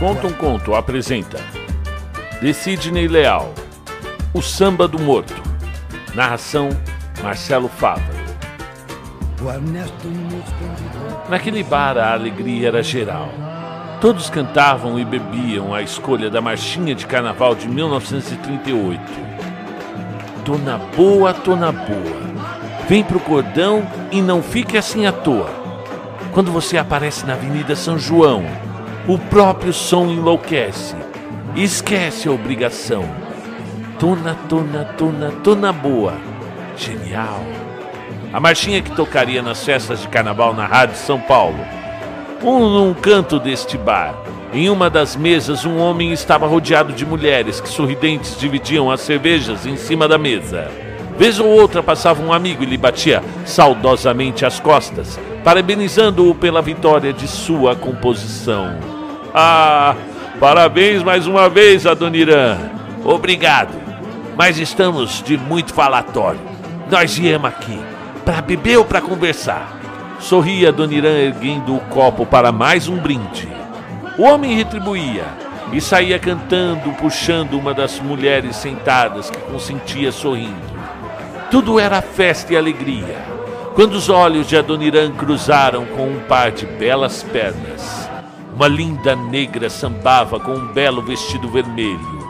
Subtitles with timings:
[0.00, 1.36] Conta um Conto apresenta
[2.40, 3.52] De Sidney Leal
[4.32, 5.34] O Samba do Morto
[6.14, 6.70] Narração
[7.22, 8.18] Marcelo Fávaro
[11.28, 13.28] Naquele bar a alegria era geral.
[14.00, 19.02] Todos cantavam e bebiam a escolha da marchinha de carnaval de 1938.
[20.44, 22.20] Tona boa, tona boa.
[22.88, 25.50] Vem pro cordão e não fique assim à toa.
[26.32, 28.44] Quando você aparece na Avenida São João,
[29.10, 30.94] o próprio som enlouquece.
[31.56, 33.04] Esquece a obrigação.
[33.98, 36.14] Tona, tona, tona, tona boa.
[36.76, 37.42] Genial.
[38.32, 41.58] A marchinha que tocaria nas festas de carnaval na Rádio São Paulo.
[42.40, 44.14] Um num canto deste bar.
[44.52, 49.66] Em uma das mesas, um homem estava rodeado de mulheres que sorridentes dividiam as cervejas
[49.66, 50.70] em cima da mesa.
[51.18, 57.12] Vez ou outra passava um amigo e lhe batia saudosamente as costas, parabenizando-o pela vitória
[57.12, 58.99] de sua composição.
[59.32, 59.94] Ah,
[60.40, 62.58] parabéns mais uma vez, Adoniran.
[63.04, 63.78] Obrigado.
[64.36, 66.40] Mas estamos de muito falatório.
[66.90, 67.78] Nós viemos aqui
[68.24, 69.78] para beber ou para conversar.
[70.18, 73.48] Sorria Adoniran erguendo o copo para mais um brinde.
[74.18, 75.24] O homem retribuía
[75.72, 80.70] e saía cantando, puxando uma das mulheres sentadas que consentia sorrindo.
[81.50, 83.24] Tudo era festa e alegria.
[83.74, 87.99] Quando os olhos de Adoniran cruzaram com um par de belas pernas,
[88.60, 92.20] uma linda negra sambava com um belo vestido vermelho.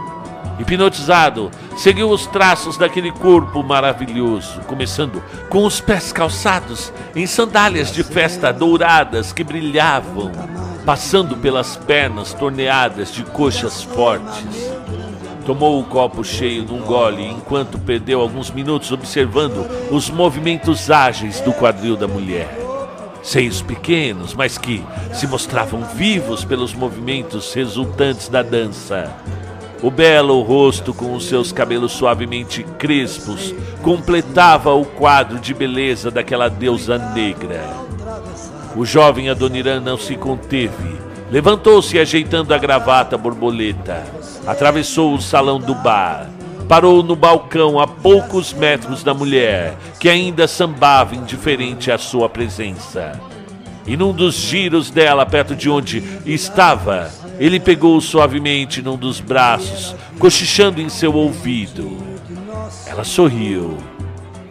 [0.61, 8.05] Hipnotizado, seguiu os traços daquele corpo maravilhoso, começando com os pés calçados em sandálias de
[8.05, 10.31] festa douradas que brilhavam,
[10.87, 14.70] passando pelas pernas torneadas de coxas fortes.
[15.44, 21.53] Tomou o copo cheio num gole enquanto perdeu alguns minutos observando os movimentos ágeis do
[21.53, 22.59] quadril da mulher
[23.22, 29.10] seios pequenos, mas que se mostravam vivos pelos movimentos resultantes da dança.
[29.82, 36.48] O belo rosto, com os seus cabelos suavemente crespos, completava o quadro de beleza daquela
[36.48, 37.64] deusa negra.
[38.76, 40.98] O jovem Adoniran não se conteve.
[41.30, 44.04] Levantou-se ajeitando a gravata borboleta.
[44.47, 46.28] Atravessou o salão do bar
[46.70, 53.20] parou no balcão a poucos metros da mulher, que ainda sambava indiferente à sua presença.
[53.84, 57.10] E num dos giros dela, perto de onde estava,
[57.41, 61.98] ele pegou suavemente num dos braços, cochichando em seu ouvido.
[62.86, 63.76] Ela sorriu,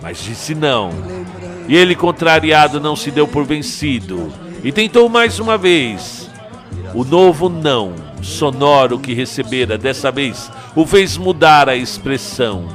[0.01, 0.89] mas disse não.
[1.69, 4.29] E ele, contrariado, não se deu por vencido
[4.61, 6.29] e tentou mais uma vez.
[6.93, 12.67] O novo não sonoro que recebera dessa vez o fez mudar a expressão.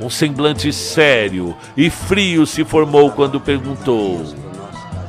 [0.00, 4.24] Um semblante sério e frio se formou quando perguntou: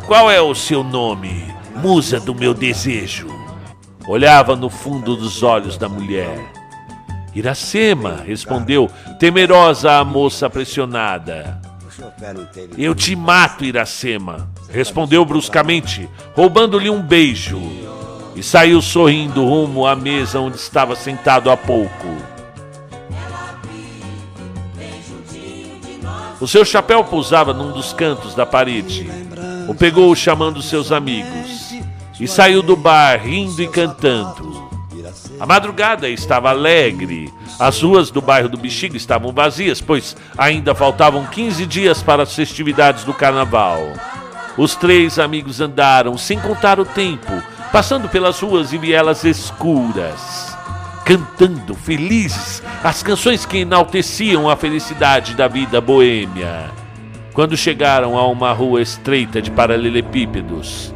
[0.07, 3.27] Qual é o seu nome, musa do meu desejo?
[4.07, 6.39] Olhava no fundo dos olhos da mulher.
[7.35, 11.61] Iracema, respondeu, temerosa a moça pressionada.
[12.75, 17.88] Eu te mato, Iracema, respondeu bruscamente, roubando-lhe um beijo
[18.39, 22.07] e saiu sorrindo rumo à mesa onde estava sentado há pouco.
[26.39, 29.11] O seu chapéu pousava num dos cantos da parede.
[29.67, 31.75] O pegou chamando seus amigos
[32.17, 34.69] e saiu do bar rindo e cantando.
[35.37, 37.33] A madrugada estava alegre.
[37.59, 42.33] As ruas do bairro do Bexiga estavam vazias, pois ainda faltavam 15 dias para as
[42.33, 43.81] festividades do carnaval.
[44.57, 47.31] Os três amigos andaram, sem contar o tempo,
[47.71, 50.57] passando pelas ruas e vielas escuras,
[51.05, 56.71] cantando felizes as canções que enalteciam a felicidade da vida boêmia.
[57.31, 60.93] Quando chegaram a uma rua estreita de paralelepípedos,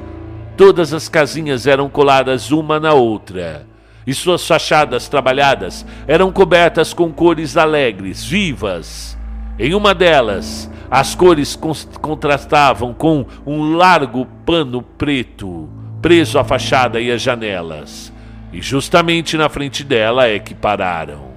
[0.58, 3.68] todas as casinhas eram coladas uma na outra,
[4.06, 9.16] e suas fachadas trabalhadas eram cobertas com cores alegres, vivas.
[9.60, 11.58] Em uma delas, as cores
[12.02, 18.12] contrastavam com um largo pano preto preso à fachada e às janelas,
[18.52, 21.32] e justamente na frente dela é que pararam.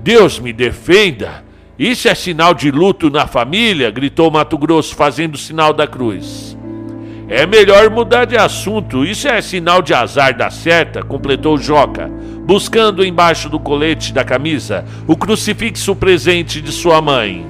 [0.00, 1.44] Deus me defenda!
[1.78, 3.90] Isso é sinal de luto na família?
[3.92, 6.58] gritou Mato Grosso, fazendo o sinal da cruz.
[7.28, 12.10] É melhor mudar de assunto, isso é sinal de azar da certa, completou Joca,
[12.44, 17.46] buscando embaixo do colete da camisa o crucifixo presente de sua mãe.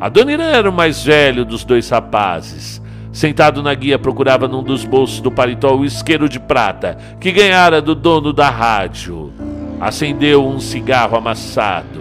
[0.00, 2.81] A dona Irã era o mais velho dos dois rapazes.
[3.12, 7.82] Sentado na guia, procurava num dos bolsos do paletó o isqueiro de prata que ganhara
[7.82, 9.30] do dono da rádio.
[9.78, 12.00] Acendeu um cigarro amassado.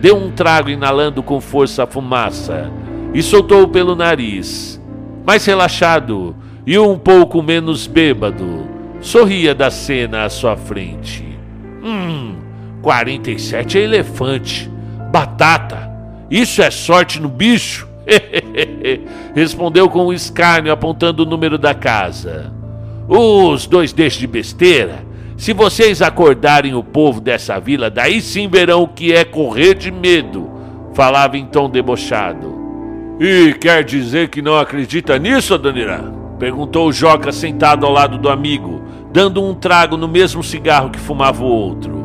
[0.00, 2.70] Deu um trago inalando com força a fumaça
[3.14, 4.80] e soltou pelo nariz.
[5.24, 8.66] Mais relaxado e um pouco menos bêbado,
[9.00, 11.24] sorria da cena à sua frente.
[11.82, 12.36] Hum,
[12.82, 14.70] 47 é elefante.
[15.10, 15.90] Batata,
[16.30, 17.88] isso é sorte no bicho?
[19.34, 22.52] Respondeu com um escárnio apontando o número da casa.
[23.08, 25.04] Os dois deixam de besteira.
[25.36, 29.90] Se vocês acordarem o povo dessa vila, daí sim verão o que é correr de
[29.90, 30.50] medo.
[30.94, 32.52] Falava em tom debochado.
[33.18, 36.12] E quer dizer que não acredita nisso, Adoniran?
[36.38, 38.82] Perguntou o Joca sentado ao lado do amigo,
[39.12, 42.02] dando um trago no mesmo cigarro que fumava o outro.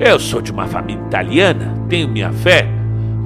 [0.00, 2.68] Eu sou de uma família italiana, tenho minha fé,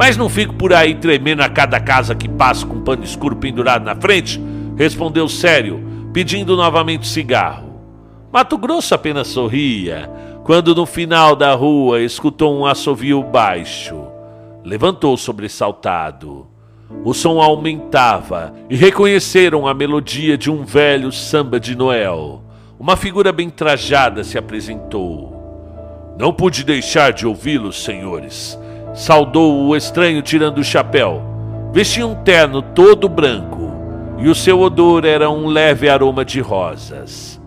[0.03, 3.37] mas não fico por aí tremendo a cada casa que passo com um pano escuro
[3.37, 4.43] pendurado na frente,
[4.77, 5.81] respondeu sério,
[6.13, 7.81] pedindo novamente cigarro.
[8.33, 10.11] Mato Grosso apenas sorria
[10.43, 13.95] quando no final da rua escutou um assovio baixo.
[14.65, 16.49] Levantou sobressaltado.
[17.05, 22.43] O som aumentava e reconheceram a melodia de um velho samba de Noel.
[22.77, 26.17] Uma figura bem trajada se apresentou.
[26.19, 28.59] Não pude deixar de ouvi-los, senhores,
[28.95, 31.23] saudou o estranho tirando o chapéu.
[31.73, 33.73] Vestia um terno todo branco
[34.19, 37.41] e o seu odor era um leve aroma de rosas.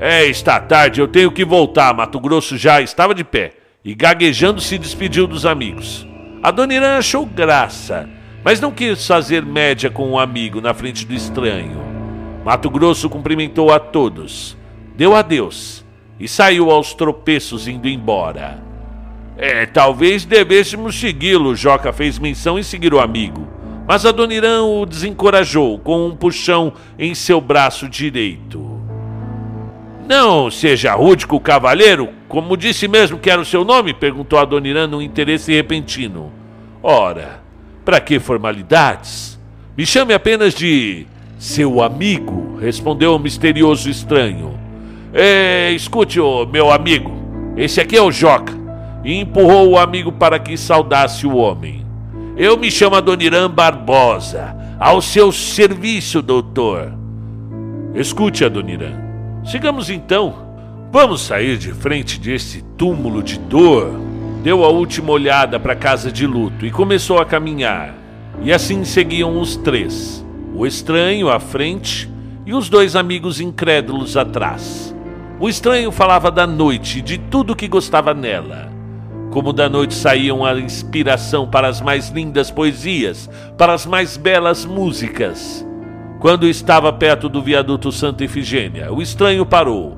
[0.00, 1.94] É, está tarde, eu tenho que voltar.
[1.94, 3.52] Mato Grosso já estava de pé
[3.84, 6.06] e gaguejando se despediu dos amigos.
[6.42, 8.08] A dona Irã achou graça,
[8.44, 11.80] mas não quis fazer média com o um amigo na frente do estranho.
[12.44, 14.56] Mato Grosso cumprimentou a todos,
[14.96, 15.84] deu adeus
[16.18, 18.67] e saiu aos tropeços indo embora.
[19.40, 23.46] É, talvez devêssemos segui-lo, Joca fez menção em seguir o amigo.
[23.86, 28.82] Mas a Dona Irã o desencorajou com um puxão em seu braço direito.
[30.08, 33.94] Não seja rude com o cavaleiro, como disse mesmo que era o seu nome?
[33.94, 36.32] perguntou a Dona Irã num interesse repentino.
[36.82, 37.40] Ora,
[37.84, 39.38] para que formalidades?
[39.76, 41.06] Me chame apenas de
[41.38, 44.58] seu amigo, respondeu o misterioso estranho.
[45.14, 46.18] É, escute,
[46.50, 47.12] meu amigo,
[47.56, 48.67] esse aqui é o Joca
[49.08, 51.82] e empurrou o amigo para que saudasse o homem.
[52.36, 56.92] Eu me chamo Adoniran Barbosa, ao seu serviço, doutor.
[57.94, 59.00] Escute, Adoniran.
[59.46, 60.34] Sigamos então.
[60.92, 63.98] Vamos sair de frente desse túmulo de dor.
[64.42, 67.94] Deu a última olhada para a casa de luto e começou a caminhar.
[68.42, 70.22] E assim seguiam os três:
[70.54, 72.10] o estranho à frente
[72.44, 74.94] e os dois amigos incrédulos atrás.
[75.40, 78.76] O estranho falava da noite e de tudo que gostava nela.
[79.38, 84.64] Como da noite saíam a inspiração para as mais lindas poesias, para as mais belas
[84.64, 85.64] músicas.
[86.18, 89.96] Quando estava perto do viaduto Santa Efigênia, o estranho parou.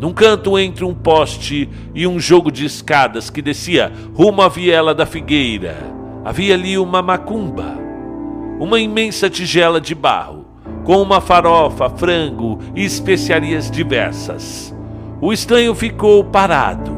[0.00, 4.94] Num canto entre um poste e um jogo de escadas que descia rumo à viela
[4.94, 5.76] da figueira,
[6.24, 7.76] havia ali uma macumba,
[8.58, 10.46] uma imensa tigela de barro,
[10.82, 14.74] com uma farofa, frango e especiarias diversas.
[15.20, 16.97] O estranho ficou parado,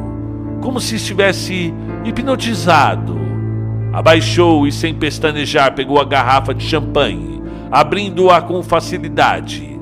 [0.60, 1.72] como se estivesse
[2.04, 3.18] hipnotizado.
[3.92, 9.78] Abaixou e, sem pestanejar, pegou a garrafa de champanhe, abrindo-a com facilidade.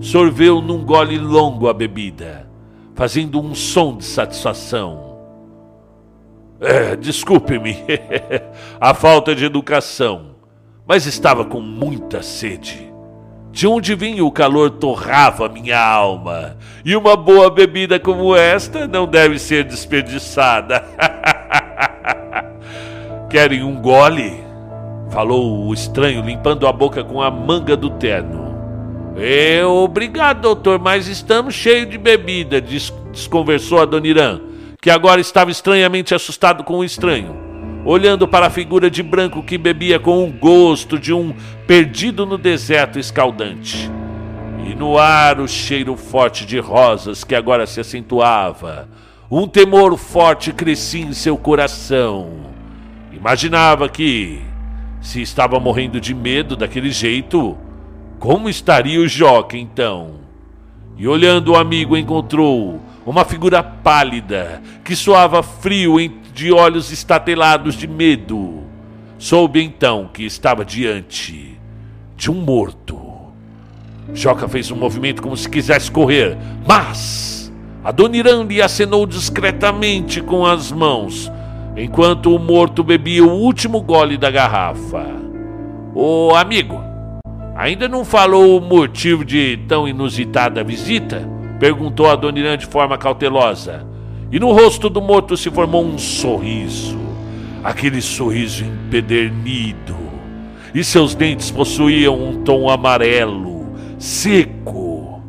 [0.00, 2.48] Sorveu num gole longo a bebida,
[2.94, 5.18] fazendo um som de satisfação.
[6.60, 7.76] É, Desculpe-me
[8.80, 10.36] a falta de educação,
[10.86, 12.89] mas estava com muita sede.
[13.60, 19.06] De onde vinha o calor torrava minha alma, e uma boa bebida como esta não
[19.06, 20.82] deve ser desperdiçada.
[23.28, 24.42] Querem um gole?
[25.10, 28.56] Falou o estranho, limpando a boca com a manga do terno.
[29.18, 34.40] É, obrigado, doutor, mas estamos cheios de bebida, desconversou a Dona Irã,
[34.80, 37.39] que agora estava estranhamente assustado com o estranho
[37.84, 41.34] olhando para a figura de branco que bebia com o gosto de um
[41.66, 43.90] perdido no deserto escaldante.
[44.66, 48.88] E no ar o cheiro forte de rosas que agora se acentuava.
[49.30, 52.50] Um temor forte crescia em seu coração.
[53.12, 54.40] Imaginava que,
[55.00, 57.56] se estava morrendo de medo daquele jeito,
[58.18, 60.20] como estaria o Joca então?
[60.96, 65.98] E olhando o amigo, encontrou uma figura pálida que soava frio
[66.40, 68.62] de olhos estatelados de medo.
[69.18, 71.60] Soube então que estava diante
[72.16, 72.98] de um morto.
[74.14, 77.52] Joca fez um movimento como se quisesse correr, mas
[77.84, 81.30] Adoniran lhe acenou discretamente com as mãos,
[81.76, 85.04] enquanto o morto bebia o último gole da garrafa.
[85.94, 86.82] Ô amigo,
[87.54, 91.22] ainda não falou o motivo de tão inusitada visita?
[91.58, 93.89] Perguntou Adoniran de forma cautelosa.
[94.32, 96.98] E no rosto do morto se formou um sorriso,
[97.64, 99.96] aquele sorriso empedernido,
[100.72, 103.66] e seus dentes possuíam um tom amarelo,
[103.98, 105.20] seco.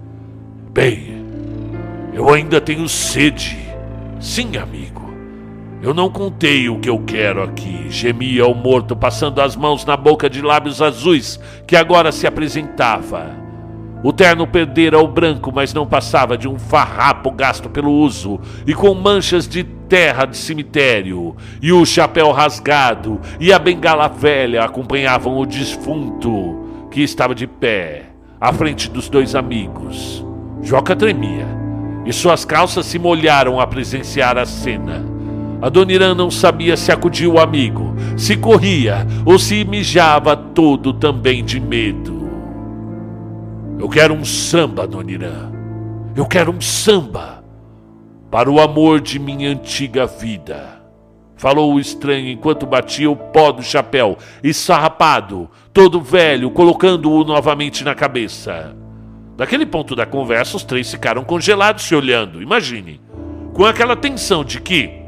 [0.72, 1.12] Bem,
[2.14, 3.58] Eu ainda tenho sede.
[4.20, 5.12] Sim, amigo.
[5.82, 9.98] Eu não contei o que eu quero aqui, gemia o morto, passando as mãos na
[9.98, 13.41] boca de lábios azuis que agora se apresentava.
[14.04, 18.74] O terno perdera o branco, mas não passava de um farrapo gasto pelo uso e
[18.74, 21.36] com manchas de terra de cemitério.
[21.62, 28.06] E o chapéu rasgado e a bengala velha acompanhavam o defunto que estava de pé
[28.40, 30.26] à frente dos dois amigos.
[30.64, 31.48] Joca tremia
[32.04, 35.06] e suas calças se molharam a presenciar a cena.
[35.62, 41.60] Adoniran não sabia se acudia o amigo, se corria ou se mijava todo também de
[41.60, 42.21] medo.
[43.80, 45.52] Eu quero um samba, Adoniran.
[46.16, 47.44] Eu quero um samba
[48.30, 50.82] para o amor de minha antiga vida.
[51.36, 54.18] Falou o estranho enquanto batia o pó do chapéu,
[54.54, 58.76] sarrapado, todo velho, colocando-o novamente na cabeça.
[59.36, 62.42] Daquele ponto da conversa, os três ficaram congelados se olhando.
[62.42, 63.02] Imagine,
[63.54, 65.02] com aquela tensão de que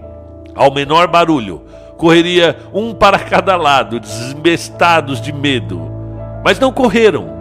[0.56, 1.64] ao menor barulho,
[1.98, 5.82] correria um para cada lado, desembestados de medo.
[6.44, 7.33] Mas não correram.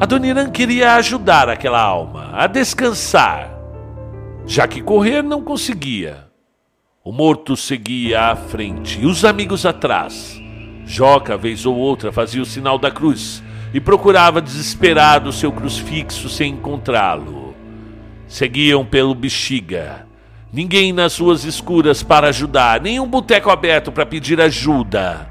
[0.00, 3.50] Adoniran queria ajudar aquela alma a descansar,
[4.46, 6.28] já que correr não conseguia.
[7.04, 10.40] O morto seguia à frente e os amigos atrás.
[10.84, 13.42] Joca, vez ou outra, fazia o sinal da cruz
[13.74, 17.54] e procurava desesperado seu crucifixo sem encontrá-lo.
[18.26, 20.08] Seguiam pelo bexiga
[20.50, 25.28] Ninguém nas ruas escuras para ajudar, nenhum boteco aberto para pedir ajuda.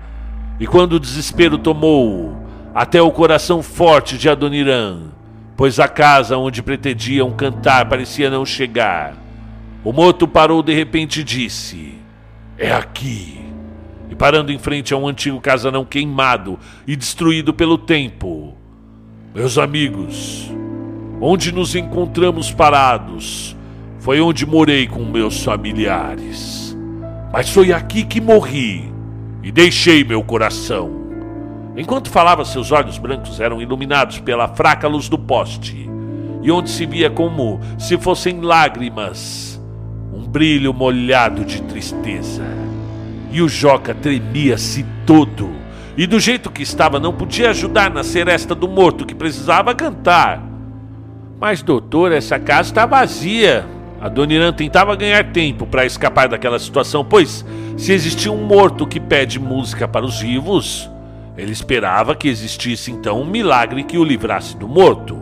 [0.59, 5.11] E quando o desespero tomou até o coração forte de Adoniran,
[5.55, 9.15] pois a casa onde pretendiam cantar parecia não chegar,
[9.83, 11.95] o moto parou de repente e disse:
[12.57, 13.39] É aqui.
[14.09, 18.53] E parando em frente a um antigo casarão queimado e destruído pelo tempo.
[19.33, 20.51] Meus amigos,
[21.21, 23.55] onde nos encontramos parados,
[23.99, 26.77] foi onde morei com meus familiares.
[27.31, 28.91] Mas foi aqui que morri
[29.43, 31.06] e deixei meu coração.
[31.77, 35.87] Enquanto falava, seus olhos brancos eram iluminados pela fraca luz do poste,
[36.41, 39.61] e onde se via como se fossem lágrimas,
[40.11, 42.43] um brilho molhado de tristeza.
[43.31, 45.51] E o Joca tremia-se todo,
[45.95, 50.41] e do jeito que estava não podia ajudar na seresta do morto que precisava cantar.
[51.39, 53.67] Mas, doutor, essa casa está vazia,
[54.01, 57.45] Adoniran tentava ganhar tempo para escapar daquela situação, pois
[57.77, 60.89] se existia um morto que pede música para os vivos,
[61.37, 65.17] ele esperava que existisse então um milagre que o livrasse do morto.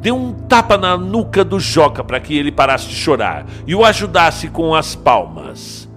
[0.00, 3.84] Deu um tapa na nuca do Joca para que ele parasse de chorar e o
[3.84, 5.88] ajudasse com as palmas.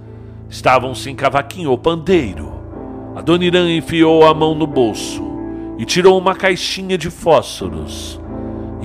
[0.49, 2.53] Estavam sem cavaquinho ou pandeiro.
[3.15, 5.23] Adoniran enfiou a mão no bolso
[5.77, 8.19] e tirou uma caixinha de fósforos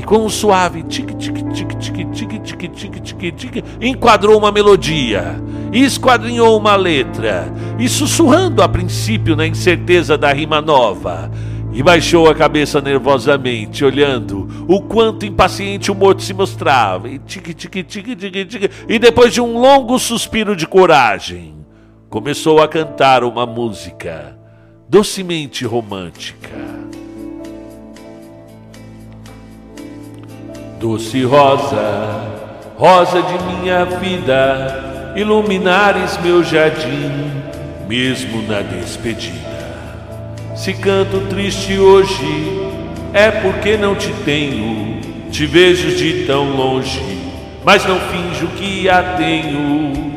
[0.03, 4.51] e com um suave tic tic tic tic tic tic tic tic tic enquadrou uma
[4.51, 5.41] melodia,
[5.73, 11.31] e esquadrinhou uma letra, e sussurrando a princípio na incerteza da rima nova,
[11.73, 17.55] e baixou a cabeça nervosamente, olhando o quanto impaciente o morto se mostrava, e tic
[17.55, 21.55] tic tic tic tic, e depois de um longo suspiro de coragem,
[22.11, 24.37] começou a cantar uma música
[24.89, 26.51] docemente romântica.
[30.83, 32.29] Doce rosa,
[32.77, 37.31] rosa de minha vida, iluminares meu jardim,
[37.87, 39.39] mesmo na despedida.
[40.57, 42.59] Se canto triste hoje,
[43.12, 47.01] é porque não te tenho, te vejo de tão longe,
[47.65, 50.17] mas não finjo que a tenho.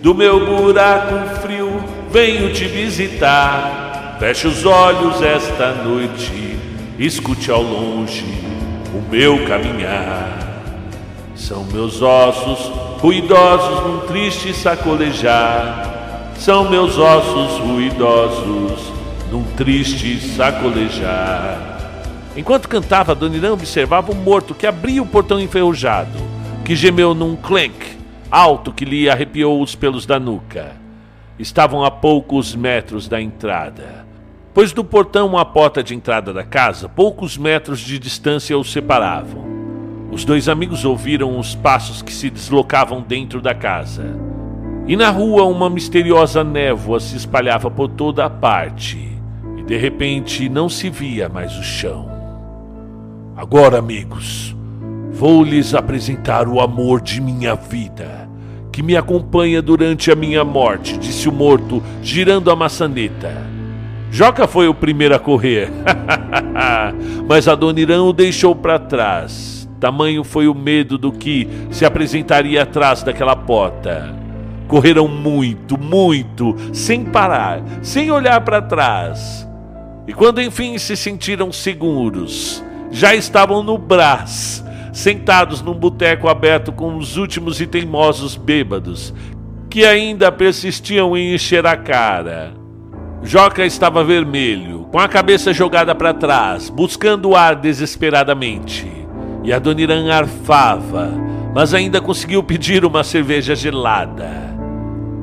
[0.00, 6.56] Do meu buraco frio venho te visitar, feche os olhos esta noite,
[6.98, 8.55] escute ao longe
[8.94, 10.62] o meu caminhar.
[11.34, 16.32] São meus ossos ruidosos num triste sacolejar.
[16.36, 18.92] São meus ossos ruidosos
[19.30, 21.74] num triste sacolejar.
[22.36, 26.18] Enquanto cantava, Dona Irã observava o morto que abria o portão enferrujado,
[26.64, 27.96] que gemeu num clank
[28.30, 30.72] alto que lhe arrepiou os pelos da nuca.
[31.38, 34.05] Estavam a poucos metros da entrada
[34.56, 39.44] pois do portão à porta de entrada da casa, poucos metros de distância os separavam.
[40.10, 44.18] Os dois amigos ouviram os passos que se deslocavam dentro da casa.
[44.86, 49.20] E na rua uma misteriosa névoa se espalhava por toda a parte,
[49.58, 52.08] e de repente não se via mais o chão.
[53.36, 54.56] Agora, amigos,
[55.10, 58.26] vou lhes apresentar o amor de minha vida,
[58.72, 63.54] que me acompanha durante a minha morte, disse o morto, girando a maçaneta.
[64.10, 65.70] Joca foi o primeiro a correr,
[67.28, 69.68] mas Adoniran o deixou para trás.
[69.78, 74.14] Tamanho foi o medo do que se apresentaria atrás daquela porta.
[74.68, 79.46] Correram muito, muito, sem parar, sem olhar para trás.
[80.06, 86.96] E quando enfim se sentiram seguros, já estavam no Brás, sentados num boteco aberto com
[86.96, 89.12] os últimos e teimosos bêbados,
[89.68, 92.65] que ainda persistiam em encher a cara.
[93.22, 98.90] Joca estava vermelho, com a cabeça jogada para trás, buscando o ar desesperadamente.
[99.42, 101.12] E a Dona arfava,
[101.54, 104.30] mas ainda conseguiu pedir uma cerveja gelada.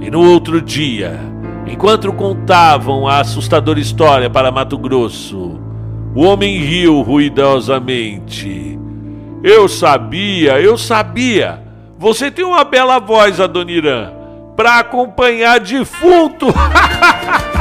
[0.02, 1.20] E no outro dia,
[1.66, 5.60] enquanto contavam a assustadora história para Mato Grosso,
[6.16, 8.78] o homem riu ruidosamente.
[9.44, 11.62] Eu sabia, eu sabia.
[11.98, 14.12] Você tem uma bela voz, Adoniran,
[14.56, 16.48] para acompanhar defunto.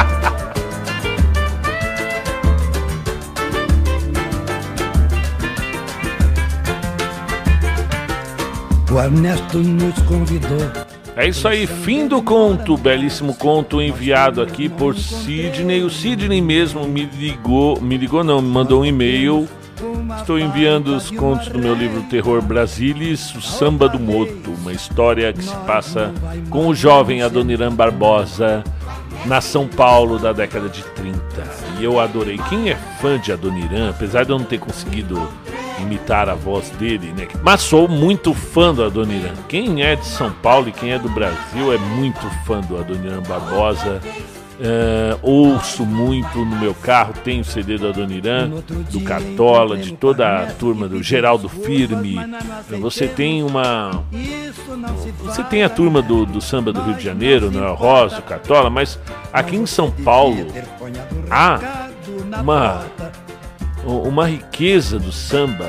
[8.92, 10.70] O Ernesto nos convidou.
[11.16, 15.82] É isso aí, fim do conto, belíssimo conto enviado aqui por Sidney.
[15.82, 19.48] O Sidney mesmo me ligou, me ligou não, me mandou um e-mail.
[20.18, 25.32] Estou enviando os contos do meu livro Terror Brasilis, o Samba do Moto, uma história
[25.32, 26.12] que se passa
[26.50, 28.62] com o jovem Adoniran Barbosa
[29.24, 31.18] na São Paulo da década de 30.
[31.80, 32.38] E eu adorei.
[32.50, 35.26] Quem é fã de Adoniran, apesar de eu não ter conseguido
[35.80, 37.28] imitar a voz dele, né?
[37.42, 39.34] Mas sou muito fã do Adoniran.
[39.48, 43.22] Quem é de São Paulo e quem é do Brasil é muito fã do Adoniran
[43.22, 44.00] Barbosa.
[44.62, 48.48] Uh, ouço muito no meu carro, tenho CD do Adoniran,
[48.90, 52.16] do Cartola, de toda a turma do Geraldo Firme.
[52.80, 54.04] Você tem uma.
[55.24, 58.70] Você tem a turma do, do samba do Rio de Janeiro, Noel Rosa, do Cartola,
[58.70, 59.00] mas
[59.32, 60.46] aqui em São Paulo
[61.28, 61.58] há
[62.40, 62.84] uma
[63.84, 65.68] uma riqueza do samba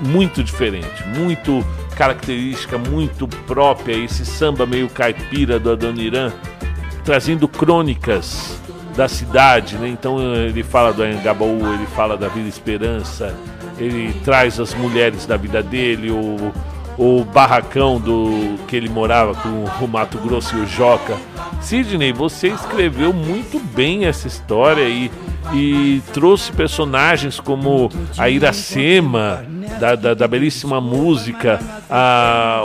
[0.00, 1.64] muito diferente, muito
[1.96, 6.32] característica, muito própria, esse samba meio caipira do Adoniran,
[7.04, 8.60] trazendo crônicas
[8.94, 9.88] da cidade, né?
[9.88, 13.34] Então ele fala do Anhangabaú, ele fala da Vila Esperança,
[13.78, 16.52] ele traz as mulheres da vida dele, o,
[16.98, 21.16] o barracão do que ele morava com o Mato Grosso e o Joca.
[21.60, 25.10] Sidney, você escreveu muito bem essa história e
[25.54, 29.44] e trouxe personagens como a Iracema,
[29.78, 31.60] da, da, da belíssima música,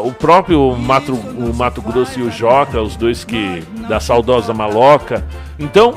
[0.03, 5.25] o próprio Mato, o Mato Grosso e o Joca, os dois que da saudosa Maloca.
[5.59, 5.93] Então,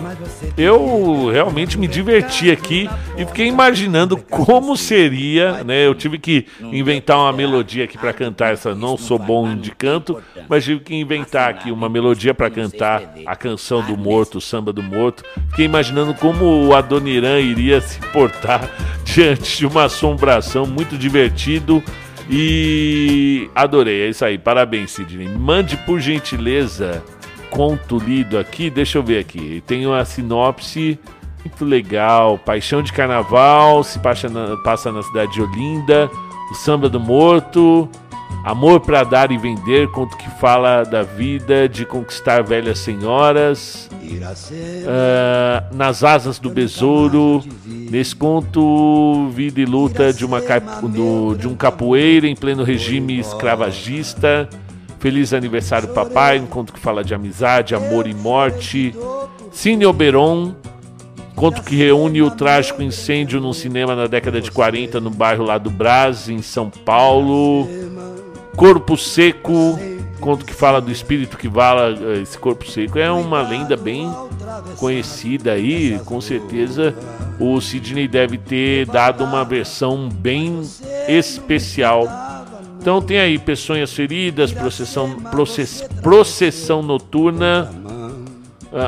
[0.59, 5.87] eu realmente me diverti aqui e fiquei imaginando como seria, né?
[5.87, 10.23] Eu tive que inventar uma melodia aqui para cantar essa Não Sou Bom de Canto,
[10.49, 14.71] mas tive que inventar aqui uma melodia para cantar a canção do morto, o samba
[14.71, 15.25] do morto.
[15.51, 18.69] Fiquei imaginando como o Adoniran iria se portar
[19.05, 21.83] diante de uma assombração muito divertido
[22.31, 24.03] e adorei.
[24.03, 24.39] É isso aí.
[24.39, 25.29] Parabéns, Sidney.
[25.29, 27.03] Mande por gentileza
[27.51, 29.63] conto lido aqui, deixa eu ver aqui.
[29.67, 30.99] Tem uma sinopse
[31.45, 32.39] muito legal.
[32.39, 36.11] Paixão de Carnaval, se passa na, passa na cidade de Olinda.
[36.51, 37.89] O Samba do Morto.
[38.43, 43.89] Amor para dar e vender, conto que fala da vida de conquistar velhas senhoras.
[44.85, 47.43] Uh, nas asas do besouro.
[47.67, 50.41] Nesse conto, vida e luta de, uma,
[50.83, 54.49] do, de um capoeira em pleno regime escravagista.
[54.99, 56.39] Feliz aniversário, papai.
[56.39, 58.95] Um conto que fala de amizade, amor e morte.
[59.53, 60.55] Cine Oberon.
[61.35, 65.59] Conto que reúne o trágico incêndio num cinema na década de 40 no bairro lá
[65.59, 67.69] do Brás, em São Paulo.
[68.57, 69.79] Corpo Seco.
[70.21, 72.99] Conto que fala do espírito que vala esse corpo seco.
[72.99, 74.11] É uma lenda bem
[74.79, 76.01] conhecida aí.
[76.07, 76.95] Com certeza
[77.39, 80.63] o Sidney deve ter dado uma versão bem
[81.07, 82.09] especial
[82.85, 87.71] então tem aí peçonhas feridas, processão, process, processão noturna,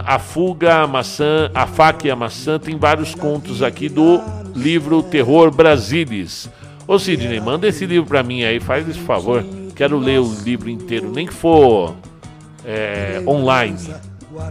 [0.05, 2.59] a fuga, a maçã, a faca e a maçã.
[2.59, 4.21] Tem vários contos aqui do
[4.55, 6.47] livro Terror Brasilis.
[6.87, 9.45] Ô Sidney, manda esse livro para mim aí, faz esse favor.
[9.75, 11.97] Quero ler o livro inteiro, nem que for
[12.65, 13.77] é, online,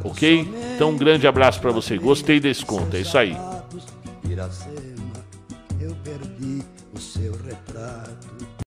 [0.04, 0.48] ok?
[0.76, 1.98] Então um grande abraço para você.
[1.98, 3.38] Gostei desse conto, é isso aí.